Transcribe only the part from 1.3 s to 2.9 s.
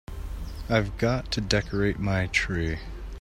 to decorate my tree.